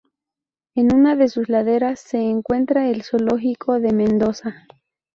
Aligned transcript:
En 0.73 0.95
una 0.95 1.15
de 1.15 1.27
sus 1.27 1.47
laderas 1.47 1.99
se 1.99 2.17
encuentra 2.17 2.89
el 2.89 3.03
Zoológico 3.03 3.79
de 3.79 3.93
Mendoza. 3.93 4.65